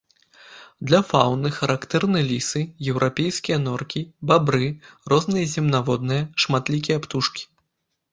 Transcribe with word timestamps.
Для 0.91 0.99
фаўны 1.09 1.49
характэрны 1.57 2.19
лісы, 2.29 2.61
еўрапейскія 2.93 3.57
норкі, 3.65 4.01
бабры, 4.31 4.67
розныя 5.13 5.45
земнаводныя, 5.53 6.23
шматлікія 6.45 6.97
птушкі. 7.05 7.43